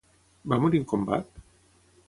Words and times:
Va 0.53 0.59
morir 0.63 0.81
en 0.83 0.87
combat? 0.93 1.41